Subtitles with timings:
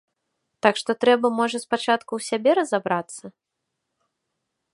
[0.65, 3.35] Так што трэба, можа, спачатку ў сябе разабрацца?